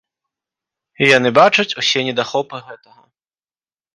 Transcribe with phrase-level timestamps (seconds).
[1.01, 3.01] І яны бачаць усе недахопы гэтага.